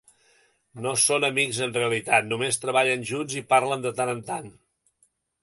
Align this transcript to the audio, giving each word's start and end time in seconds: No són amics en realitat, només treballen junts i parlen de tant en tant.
No 0.85 0.93
són 1.01 1.27
amics 1.27 1.59
en 1.65 1.75
realitat, 1.75 2.25
només 2.31 2.59
treballen 2.65 3.05
junts 3.11 3.37
i 3.43 3.45
parlen 3.55 3.85
de 3.87 3.93
tant 4.01 4.15
en 4.17 4.27
tant. 4.33 4.51